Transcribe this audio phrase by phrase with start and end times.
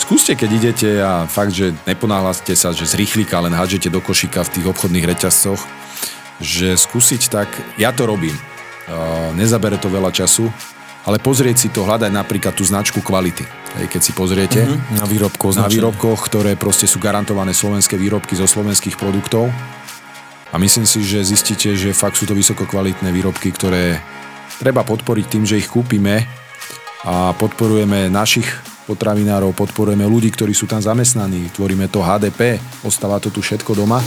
[0.00, 4.42] Skúste, keď idete a fakt, že neponáhľate sa, že z rýchlika len hádžete do košíka
[4.42, 5.62] v tých obchodných reťazcoch,
[6.42, 7.46] že skúsiť tak,
[7.78, 8.34] ja to robím,
[9.38, 10.50] nezabere to veľa času,
[11.06, 13.46] ale pozrieť si to, hľadať napríklad tú značku kvality.
[13.78, 14.98] Hej, keď si pozriete uh-huh.
[14.98, 19.46] na výrobkoch, na výrobkoch, ktoré proste sú garantované slovenské výrobky zo slovenských produktov.
[20.50, 24.02] A myslím si, že zistíte, že fakt sú to vysokokvalitné výrobky, ktoré
[24.58, 26.26] treba podporiť tým, že ich kúpime
[27.06, 28.50] a podporujeme našich
[28.90, 34.02] potravinárov, podporujeme ľudí, ktorí sú tam zamestnaní, tvoríme to HDP, ostáva to tu všetko doma.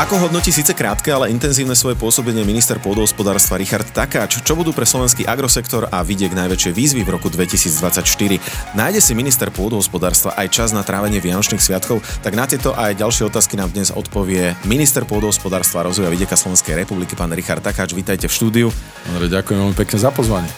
[0.00, 4.40] Ako hodnotí síce krátke, ale intenzívne svoje pôsobenie minister pôdohospodárstva Richard Takáč?
[4.40, 8.72] Čo budú pre slovenský agrosektor a vidiek najväčšie výzvy v roku 2024?
[8.72, 12.00] Nájde si minister pôdohospodárstva aj čas na trávenie Vianočných sviatkov?
[12.24, 16.72] Tak na tieto aj ďalšie otázky nám dnes odpovie minister pôdohospodárstva a rozvoja vidieka Slovenskej
[16.82, 17.92] republiky, pán Richard Takáč.
[17.92, 18.66] Vítajte v štúdiu.
[19.12, 20.48] Dobre, ďakujem veľmi pekne za pozvanie.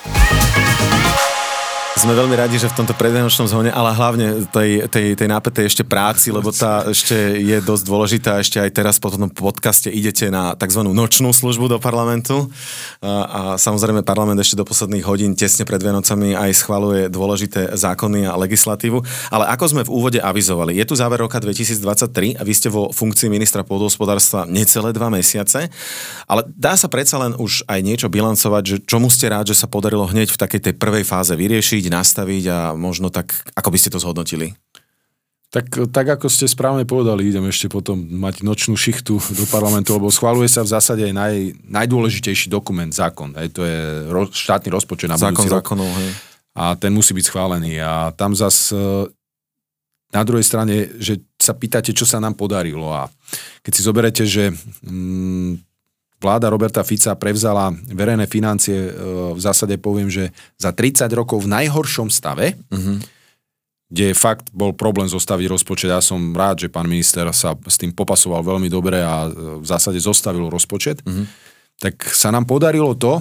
[1.95, 5.87] Sme veľmi radi, že v tomto predvianočnom zhone, ale hlavne tej, tej, tej nápetej ešte
[5.87, 8.43] práci, lebo tá ešte je dosť dôležitá.
[8.43, 10.83] Ešte aj teraz po tom podcaste idete na tzv.
[10.91, 12.51] nočnú službu do parlamentu.
[12.99, 18.27] A, a samozrejme parlament ešte do posledných hodín tesne pred Vianocami aj schvaluje dôležité zákony
[18.27, 18.99] a legislatívu.
[19.31, 22.91] Ale ako sme v úvode avizovali, je tu záver roka 2023 a vy ste vo
[22.91, 25.71] funkcii ministra pôdohospodárstva necelé dva mesiace,
[26.27, 29.71] ale dá sa predsa len už aj niečo bilancovať, že čomu ste rád, že sa
[29.71, 33.79] podarilo hneď v takej tej prvej fáze vyriešiť zlepšiť, nastaviť a možno tak, ako by
[33.79, 34.57] ste to zhodnotili?
[35.53, 40.11] Tak, tak ako ste správne povedali, idem ešte potom mať nočnú šichtu do parlamentu, lebo
[40.11, 41.37] schváluje sa v zásade aj naj,
[41.71, 43.39] najdôležitejší dokument, zákon.
[43.39, 45.99] Aj to je ro, štátny rozpočet na zákon budúci zákonov, rok.
[46.03, 46.11] Hej.
[46.59, 47.79] A ten musí byť schválený.
[47.79, 49.07] A tam zas e,
[50.11, 52.91] na druhej strane, že sa pýtate, čo sa nám podarilo.
[52.91, 53.07] A
[53.63, 54.51] keď si zoberete, že
[54.83, 55.74] mm,
[56.25, 58.91] vláda Roberta Fica prevzala verejné financie, e,
[59.37, 62.97] v zásade poviem, že za 30 rokov v najhoršom stave, uh-huh.
[63.93, 65.93] kde fakt bol problém zostaviť rozpočet.
[65.93, 69.67] Ja som rád, že pán minister sa s tým popasoval veľmi dobre a e, v
[69.69, 71.05] zásade zostavil rozpočet.
[71.05, 71.29] Uh-huh.
[71.85, 73.21] Tak sa nám podarilo to,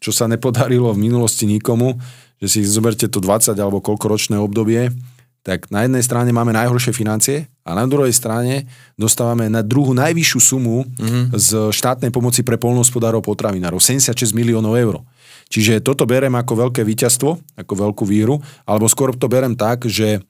[0.00, 2.00] čo sa nepodarilo v minulosti nikomu,
[2.40, 4.88] že si zoberte to 20 alebo koľkoročné obdobie,
[5.40, 8.68] tak na jednej strane máme najhoršie financie a na druhej strane
[9.00, 11.24] dostávame na druhú najvyššiu sumu mm-hmm.
[11.32, 15.00] z štátnej pomoci pre polnohospodárov potravinárov, 76 miliónov eur.
[15.48, 20.20] Čiže toto berem ako veľké víťazstvo, ako veľkú víru, alebo skôr to berem tak, že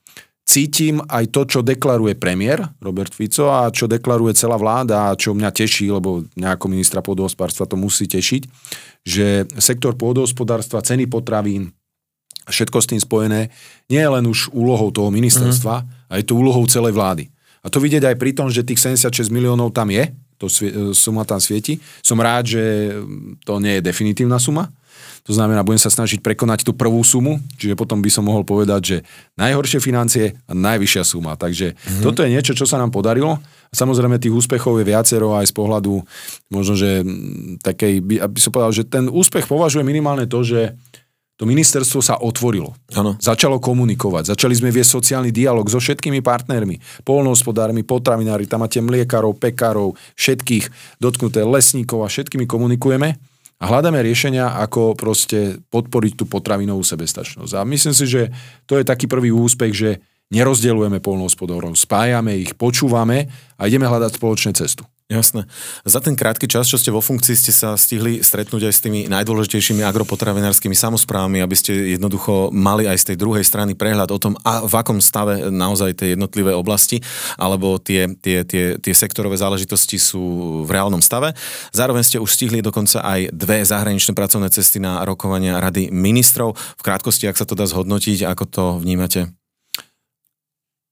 [0.47, 5.31] cítim aj to, čo deklaruje premiér Robert Fico a čo deklaruje celá vláda a čo
[5.31, 8.42] mňa teší, lebo mňa ako ministra pôdohospodárstva to musí tešiť,
[9.06, 11.71] že sektor pôdohospodárstva, ceny potravín,
[12.50, 13.54] všetko s tým spojené,
[13.86, 15.86] nie je len už úlohou toho ministerstva, mm.
[16.10, 17.30] a je to úlohou celej vlády.
[17.60, 20.48] A to vidieť aj pri tom, že tých 76 miliónov tam je, to
[20.96, 21.76] suma tam svieti.
[22.00, 22.64] Som rád, že
[23.44, 24.72] to nie je definitívna suma.
[25.28, 28.80] To znamená, budem sa snažiť prekonať tú prvú sumu, čiže potom by som mohol povedať,
[28.80, 28.96] že
[29.36, 31.36] najhoršie financie a najvyššia suma.
[31.36, 32.02] Takže mm-hmm.
[32.02, 33.36] toto je niečo, čo sa nám podarilo.
[33.70, 36.02] Samozrejme tých úspechov je viacero aj z pohľadu
[36.48, 37.04] možno, že
[37.60, 40.74] takej, aby som povedal, že ten úspech považuje minimálne to, že
[41.40, 42.76] to ministerstvo sa otvorilo.
[42.92, 43.16] Ano.
[43.16, 44.36] Začalo komunikovať.
[44.36, 50.68] Začali sme viesť sociálny dialog so všetkými partnermi, polnohospodármi, potravinári, tam máte mliekárov, pekárov, všetkých
[51.00, 53.16] dotknuté lesníkov a všetkými komunikujeme
[53.56, 57.56] a hľadáme riešenia, ako proste podporiť tú potravinovú sebestačnosť.
[57.56, 58.28] A myslím si, že
[58.68, 59.90] to je taký prvý úspech, že
[60.28, 64.84] nerozdeľujeme polnohospodárov, spájame ich, počúvame a ideme hľadať spoločnú cestu.
[65.10, 65.43] Jasné.
[65.82, 69.10] Za ten krátky čas, čo ste vo funkcii, ste sa stihli stretnúť aj s tými
[69.10, 74.38] najdôležitejšími agropotravinárskymi samozprávami, aby ste jednoducho mali aj z tej druhej strany prehľad o tom,
[74.47, 77.03] a v akom stave naozaj tie jednotlivé oblasti,
[77.34, 81.34] alebo tie, tie, tie, tie sektorové záležitosti sú v reálnom stave.
[81.75, 86.54] Zároveň ste už stihli dokonca aj dve zahraničné pracovné cesty na rokovania Rady ministrov.
[86.54, 89.39] V krátkosti, ak sa to dá zhodnotiť, ako to vnímate?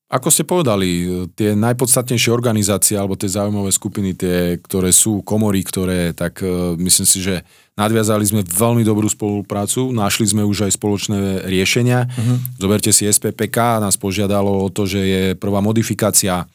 [0.08, 1.04] Ako ste povedali,
[1.36, 7.04] tie najpodstatnejšie organizácie alebo tie zaujímavé skupiny, tie, ktoré sú komory, ktoré, tak uh, myslím
[7.04, 7.44] si, že
[7.76, 12.08] nadviazali sme veľmi dobrú spoluprácu, našli sme už aj spoločné riešenia.
[12.08, 12.40] Uh-huh.
[12.56, 16.48] Zoberte si SPPK, nás požiadalo o to, že je prvá modifikácia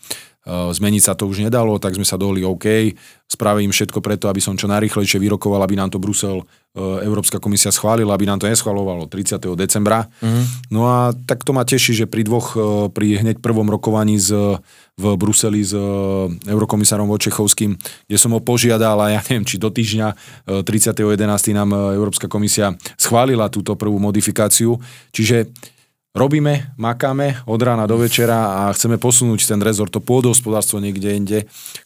[0.44, 2.92] zmeniť sa to už nedalo, tak sme sa dohodli OK,
[3.34, 7.74] spravím všetko preto, aby som čo najrychlejšie vyrokoval, aby nám to Brusel, eh, Európska komisia
[7.74, 9.58] schválila, aby nám to neschvalovalo 30.
[9.58, 10.06] decembra.
[10.22, 10.46] Mm-hmm.
[10.70, 12.62] No a tak to ma teší, že pri dvoch, eh,
[12.94, 14.62] pri hneď prvom rokovaní z,
[14.94, 15.74] v Bruseli s
[16.46, 17.74] eurokomisárom Vočechovským,
[18.06, 20.08] kde som ho požiadal a ja neviem, či do týždňa
[20.62, 21.18] 30.11.
[21.58, 24.78] nám Európska komisia schválila túto prvú modifikáciu.
[25.10, 25.50] Čiže
[26.14, 31.40] robíme, makáme od rána do večera a chceme posunúť ten rezort, to pôdohospodárstvo niekde inde.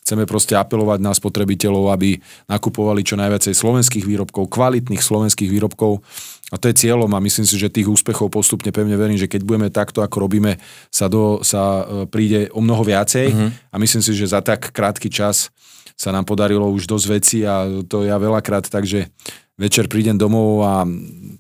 [0.04, 2.20] Chceme proste apelovať na spotrebiteľov, aby
[2.52, 6.04] nakupovali čo najviacej slovenských výrobkov, kvalitných slovenských výrobkov
[6.48, 9.44] A to je cieľom a myslím si, že tých úspechov postupne pevne verím, že keď
[9.44, 13.50] budeme takto, ako robíme, sa, do, sa e, príde o mnoho viacej uh-huh.
[13.72, 15.52] a myslím si, že za tak krátky čas
[16.00, 19.12] sa nám podarilo už dosť veci a to ja veľakrát, takže
[19.58, 20.86] večer prídem domov a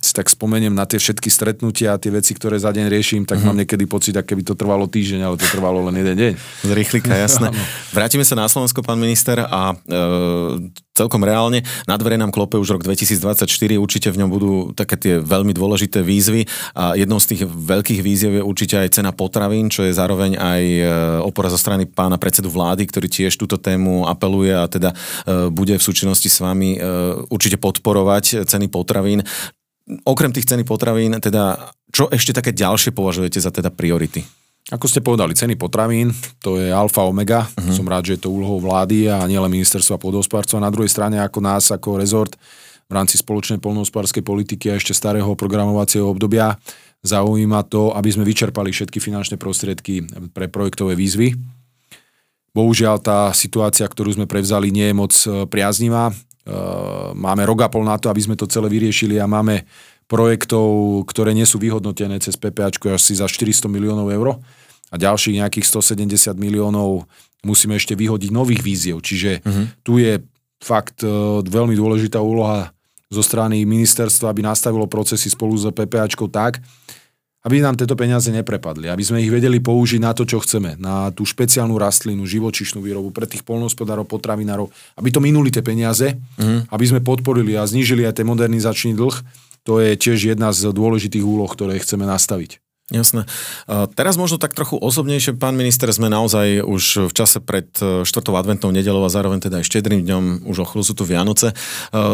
[0.01, 3.37] si tak spomeniem na tie všetky stretnutia a tie veci, ktoré za deň riešim, tak
[3.37, 3.45] mm-hmm.
[3.45, 6.31] mám niekedy pocit, ako keby to trvalo týždeň, ale to trvalo len jeden deň.
[6.65, 7.53] Z rýchlika, jasné.
[7.95, 11.61] Vrátime sa na Slovensko, pán minister, a e, celkom reálne.
[11.85, 13.45] Na dvere nám klope už rok 2024,
[13.77, 18.41] určite v ňom budú také tie veľmi dôležité výzvy a jednou z tých veľkých výziev
[18.41, 20.81] je určite aj cena potravín, čo je zároveň aj e,
[21.21, 25.77] opora zo strany pána predsedu vlády, ktorý tiež túto tému apeluje a teda e, bude
[25.77, 26.79] v súčinnosti s vami e,
[27.29, 29.23] určite podporovať ceny potravín.
[30.03, 34.23] Okrem tých ceny potravín, teda čo ešte také ďalšie považujete za teda priority?
[34.67, 36.11] Ako ste povedali, ceny potravín,
[36.43, 37.47] to je alfa omega.
[37.47, 37.71] Uh-huh.
[37.71, 40.59] Som rád, že je to úlohou vlády a nielen ministerstva podhospodárstva.
[40.59, 42.35] Na druhej strane ako nás, ako rezort
[42.87, 46.59] v rámci spoločnej polnohospodárskej politiky a ešte starého programovacieho obdobia
[46.99, 50.03] zaujíma to, aby sme vyčerpali všetky finančné prostriedky
[50.35, 51.35] pre projektové výzvy.
[52.51, 56.09] Bohužiaľ tá situácia, ktorú sme prevzali, nie je moc e, priaznivá.
[57.15, 59.67] Máme rok a pol na to, aby sme to celé vyriešili a máme
[60.07, 64.39] projektov, ktoré nie sú vyhodnotené cez PPAčko až si za 400 miliónov eur
[64.87, 67.03] a ďalších nejakých 170 miliónov
[67.43, 69.03] musíme ešte vyhodiť nových víziev.
[69.03, 69.65] Čiže uh-huh.
[69.83, 70.23] tu je
[70.63, 72.71] fakt uh, veľmi dôležitá úloha
[73.07, 76.59] zo strany ministerstva, aby nastavilo procesy spolu s PPAčkou tak,
[77.47, 81.15] aby nám tieto peniaze neprepadli, aby sme ich vedeli použiť na to, čo chceme, na
[81.15, 84.67] tú špeciálnu rastlinu, živočišnú výrobu pre tých polnospodárov, potravinárov,
[84.99, 86.67] aby to minuli tie peniaze, uh-huh.
[86.67, 89.15] aby sme podporili a znížili aj ten modernizačný dlh,
[89.63, 92.66] to je tiež jedna z dôležitých úloh, ktoré chceme nastaviť.
[92.87, 93.27] Jasné.
[93.99, 98.07] Teraz možno tak trochu osobnejšie, pán minister, sme naozaj už v čase pred 4.
[98.07, 101.51] E, adventnou nedelou a zároveň teda aj štedrým dňom, už o sú tu Vianoce.
[101.51, 101.55] E,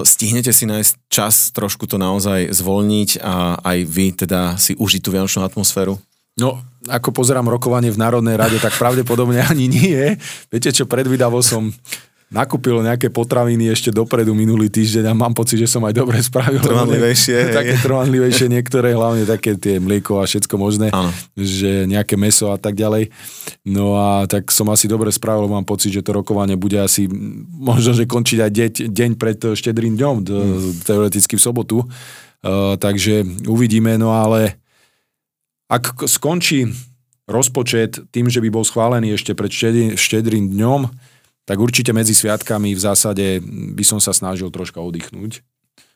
[0.02, 5.14] stihnete si nájsť čas trošku to naozaj zvolniť a aj vy teda si užiť tú
[5.14, 6.02] vianočnú atmosféru?
[6.42, 10.18] No, ako pozerám rokovanie v Národnej rade, tak pravdepodobne ani nie.
[10.50, 11.70] Viete čo, predvídavo som
[12.34, 16.60] nakúpil nejaké potraviny ešte dopredu minulý týždeň a mám pocit, že som aj dobre spravil.
[16.60, 17.38] Trvanlivejšie.
[17.62, 21.14] Také trvanlivejšie niektoré, hlavne také tie mlieko a všetko možné, ano.
[21.38, 23.14] že nejaké meso a tak ďalej.
[23.70, 27.06] No a tak som asi dobre spravil, mám pocit, že to rokovanie bude asi
[27.54, 30.90] možno, že končiť aj deň, deň pred štedrým dňom, hmm.
[30.90, 31.78] teoreticky v sobotu.
[32.44, 34.58] Uh, takže uvidíme, no ale
[35.70, 36.68] ak skončí
[37.30, 39.48] rozpočet tým, že by bol schválený ešte pred
[39.96, 40.92] štedrým dňom,
[41.44, 43.44] tak určite medzi sviatkami v zásade
[43.76, 45.44] by som sa snažil troška oddychnúť.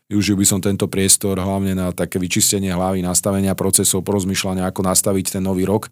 [0.08, 5.40] Využil by som tento priestor hlavne na také vyčistenie hlavy, nastavenia procesov, porozmýšľania, ako nastaviť
[5.40, 5.92] ten nový rok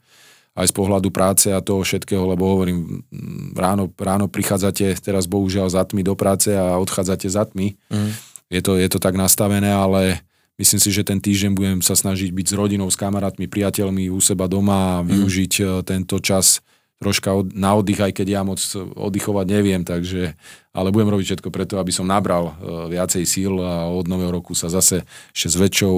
[0.56, 3.04] aj z pohľadu práce a toho všetkého, lebo hovorím,
[3.52, 7.76] ráno, ráno prichádzate teraz bohužiaľ za tmy do práce a odchádzate za tmy.
[7.92, 8.12] Mm.
[8.48, 10.24] Je, to, je to tak nastavené, ale
[10.56, 14.24] myslím si, že ten týždeň budem sa snažiť byť s rodinou, s kamarátmi, priateľmi u
[14.24, 15.08] seba doma a mm.
[15.12, 15.68] využiť mm.
[15.84, 16.64] tento čas
[17.00, 18.60] troška od, na oddych, aj keď ja moc
[18.96, 20.34] oddychovať neviem, takže,
[20.72, 24.56] ale budem robiť všetko preto, aby som nabral uh, viacej síl a od nového roku
[24.56, 25.04] sa zase
[25.36, 25.96] ešte s väčšou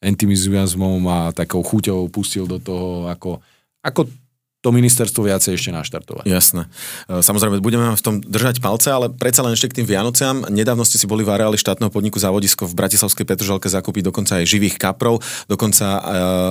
[0.00, 3.38] entuziasmom a takou chuťou pustil do toho, ako,
[3.84, 4.08] ako
[4.60, 6.28] to ministerstvo viacej ešte naštartovať.
[6.28, 6.68] Jasné.
[7.08, 10.44] E, samozrejme, budeme v tom držať palce, ale predsa len ešte k tým Vianociam.
[10.52, 14.44] Nedávno ste si boli v areáli štátneho podniku Závodisko v Bratislavskej Petržalke zakúpiť dokonca aj
[14.44, 15.24] živých kaprov.
[15.48, 16.00] Dokonca e,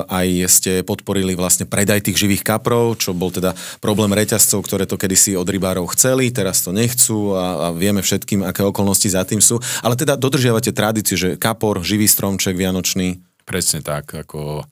[0.09, 4.97] aj ste podporili vlastne predaj tých živých kaprov, čo bol teda problém reťazcov, ktoré to
[4.97, 9.37] kedysi od rybárov chceli, teraz to nechcú a, a vieme všetkým, aké okolnosti za tým
[9.37, 9.61] sú.
[9.85, 13.21] Ale teda dodržiavate tradíciu, že kapor, živý stromček vianočný.
[13.45, 14.65] Presne tak, ako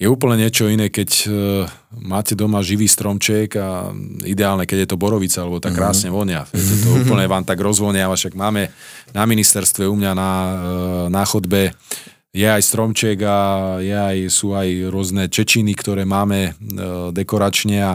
[0.00, 1.32] je úplne niečo iné, keď uh,
[2.02, 3.94] máte doma živý stromček a
[4.26, 5.78] ideálne, keď je to borovica, lebo tak mhm.
[5.78, 6.42] krásne vonia.
[6.50, 8.72] Viete, to úplne vám tak rozvoniava, však máme
[9.14, 10.52] na ministerstve u mňa na, uh,
[11.06, 11.70] na chodbe
[12.32, 13.38] je aj stromček a
[13.84, 17.92] je aj, sú aj rôzne čečiny, ktoré máme uh, dekoračne a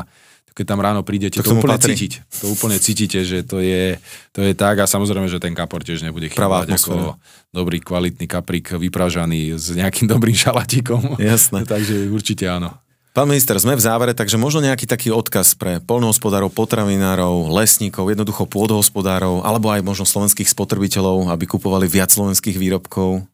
[0.58, 1.94] keď tam ráno prídete, to, to úplne patrí.
[1.94, 2.26] cítiť.
[2.42, 4.02] To úplne cítite, že to je,
[4.34, 7.14] to je tak a samozrejme, že ten kapor tiež nebude chýbať ako
[7.54, 11.22] dobrý kvalitný kaprik vypražaný s nejakým dobrým šalatíkom.
[11.22, 11.62] Jasné.
[11.70, 12.74] Takže určite áno.
[13.14, 18.46] Pán minister, sme v závere, takže možno nejaký taký odkaz pre polnohospodárov, potravinárov, lesníkov, jednoducho
[18.46, 23.26] pôdohospodárov, alebo aj možno slovenských spotrebiteľov, aby kupovali viac slovenských výrobkov?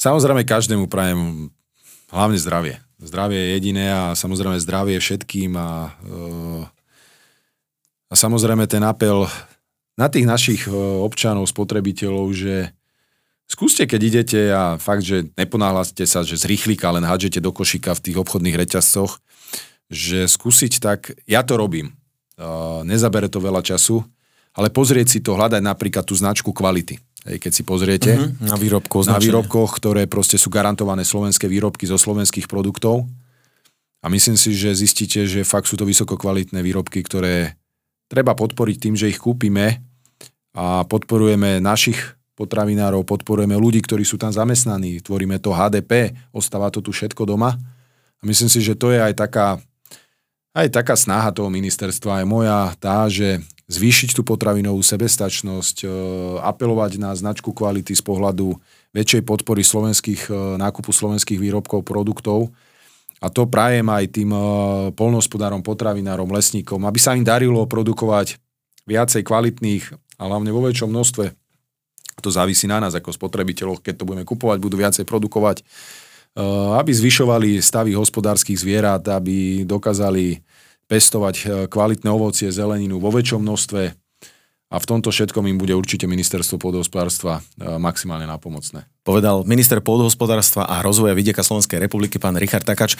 [0.00, 1.52] Samozrejme, každému prajem
[2.08, 6.64] hlavne zdravie Zdravie je jediné a samozrejme zdravie všetkým a, eh,
[8.12, 9.24] a samozrejme ten apel
[9.96, 12.76] na tých našich eh, občanov, spotrebiteľov, že
[13.48, 17.96] skúste, keď idete a fakt, že neponáhľate sa, že z rýchlika len hádžete do košíka
[17.96, 19.16] v tých obchodných reťazcoch,
[19.88, 21.96] že skúsiť tak, ja to robím,
[22.36, 24.04] eh, nezabere to veľa času,
[24.52, 27.00] ale pozrieť si to, hľadať napríklad tú značku kvality.
[27.24, 28.10] Keď si pozriete.
[28.16, 28.32] Uh-huh.
[28.40, 33.04] Na výrobku Na výrobkoch, ktoré proste sú garantované slovenské výrobky zo slovenských produktov.
[34.00, 37.60] A myslím si, že zistíte, že fakt sú to vysokokvalitné výrobky, ktoré
[38.08, 39.84] treba podporiť tým, že ich kúpime
[40.56, 42.00] a podporujeme našich
[42.40, 47.52] potravinárov, podporujeme ľudí, ktorí sú tam zamestnaní, tvoríme to HDP, ostáva to tu všetko doma.
[48.20, 49.60] A myslím si, že to je aj taká,
[50.50, 53.38] aj taká snaha toho ministerstva, aj moja tá, že
[53.70, 55.88] zvýšiť tú potravinovú sebestačnosť, e,
[56.42, 58.58] apelovať na značku kvality z pohľadu
[58.90, 62.50] väčšej podpory slovenských, e, nákupu slovenských výrobkov, produktov.
[63.22, 64.40] A to prajem aj tým e,
[64.90, 68.42] polnohospodárom, potravinárom, lesníkom, aby sa im darilo produkovať
[68.90, 71.30] viacej kvalitných a hlavne vo väčšom množstve.
[72.20, 75.62] To závisí na nás ako spotrebiteľov, keď to budeme kupovať, budú viacej produkovať,
[76.78, 80.38] aby zvyšovali stavy hospodárskych zvierat, aby dokázali
[80.90, 83.94] pestovať eh, kvalitné ovocie, zeleninu vo väčšom množstve
[84.70, 88.86] a v tomto všetkom im bude určite ministerstvo pôdohospodárstva eh, maximálne napomocné.
[89.02, 92.94] Povedal minister pôdohospodárstva a rozvoja vidieka Slovenskej republiky, pán Richard Takač.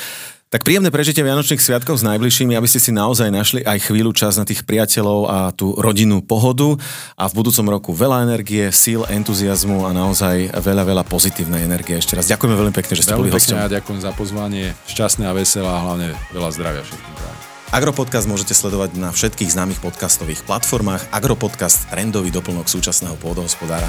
[0.50, 4.34] Tak príjemné prežitie Vianočných sviatkov s najbližšími, aby ste si naozaj našli aj chvíľu čas
[4.34, 6.74] na tých priateľov a tú rodinnú pohodu
[7.14, 12.02] a v budúcom roku veľa energie, síl, entuziasmu a naozaj veľa, veľa pozitívnej energie.
[12.02, 13.62] Ešte raz ďakujeme veľmi pekne, že ste veľmi boli hostom.
[13.62, 14.74] Ďakujem za pozvanie.
[14.90, 17.49] Šťastné a veselé a hlavne veľa zdravia všetkým.
[17.70, 21.06] Agropodcast môžete sledovať na všetkých známych podcastových platformách.
[21.14, 23.86] Agropodcast trendový doplnok súčasného pôdohospodára.